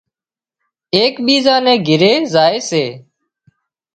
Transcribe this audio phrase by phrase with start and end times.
[0.95, 2.85] ايڪ ٻيزان ني گھري زائي سي